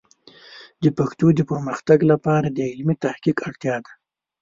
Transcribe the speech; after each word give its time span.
د 0.83 0.85
پښتو 0.97 1.27
د 1.35 1.39
پرمختګ 1.51 1.99
لپاره 2.11 2.47
د 2.51 2.59
علمي 2.71 2.95
تحقیق 3.05 3.37
اړتیا 3.47 3.75
ده. 3.85 3.91